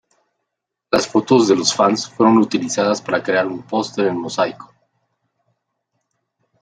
[0.91, 4.73] Las fotos de los fans fueron utilizadas para crear un póster en mosaico.